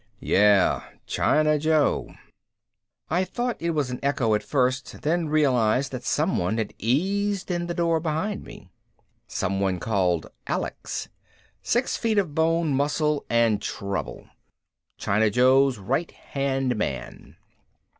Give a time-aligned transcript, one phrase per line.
[0.19, 2.09] "Yeah, China Joe."
[3.11, 7.67] I thought it was an echo at first, then realized that someone had eased in
[7.67, 8.71] the door behind me.
[9.27, 11.07] Something called Alex.
[11.61, 14.27] Six feet of bone, muscle and trouble.
[14.97, 17.35] China Joe's right hand man.